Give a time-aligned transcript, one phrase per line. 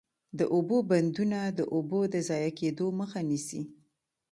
[0.39, 3.61] د اوبو بندونه د اوبو د ضایع کیدو مخه نیسي.